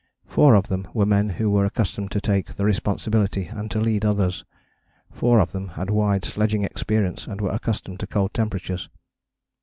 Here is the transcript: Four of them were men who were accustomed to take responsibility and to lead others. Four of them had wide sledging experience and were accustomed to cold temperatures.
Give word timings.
Four 0.25 0.55
of 0.55 0.67
them 0.67 0.87
were 0.95 1.05
men 1.05 1.29
who 1.29 1.51
were 1.51 1.63
accustomed 1.63 2.09
to 2.13 2.19
take 2.19 2.57
responsibility 2.57 3.45
and 3.53 3.69
to 3.69 3.79
lead 3.79 4.03
others. 4.03 4.43
Four 5.11 5.39
of 5.39 5.51
them 5.51 5.67
had 5.77 5.91
wide 5.91 6.25
sledging 6.25 6.63
experience 6.63 7.27
and 7.27 7.39
were 7.39 7.51
accustomed 7.51 7.99
to 7.99 8.07
cold 8.07 8.33
temperatures. 8.33 8.89